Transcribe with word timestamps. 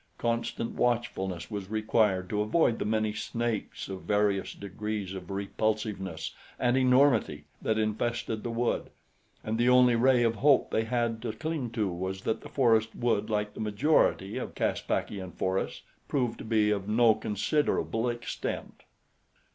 Constant 0.17 0.73
watchfulness 0.73 1.51
was 1.51 1.69
required 1.69 2.27
to 2.27 2.41
avoid 2.41 2.79
the 2.79 2.85
many 2.85 3.13
snakes 3.13 3.87
of 3.87 4.01
various 4.01 4.53
degrees 4.55 5.13
of 5.13 5.29
repulsiveness 5.29 6.33
and 6.57 6.75
enormity 6.75 7.43
that 7.61 7.77
infested 7.77 8.41
the 8.41 8.49
wood; 8.49 8.89
and 9.43 9.59
the 9.59 9.69
only 9.69 9.95
ray 9.95 10.23
of 10.23 10.37
hope 10.37 10.71
they 10.71 10.85
had 10.85 11.21
to 11.21 11.31
cling 11.33 11.69
to 11.69 11.87
was 11.87 12.21
that 12.23 12.41
the 12.41 12.49
forest 12.49 12.95
would, 12.95 13.29
like 13.29 13.53
the 13.53 13.59
majority 13.59 14.39
of 14.39 14.55
Caspakian 14.55 15.33
forests, 15.33 15.83
prove 16.07 16.35
to 16.37 16.43
be 16.45 16.71
of 16.71 16.89
no 16.89 17.13
considerable 17.13 18.09
extent. 18.09 18.81